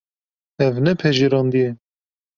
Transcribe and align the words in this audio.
Ev 0.65 0.75
ne 0.85 0.93
pejirandî 1.01 1.59
ye. 1.63 1.71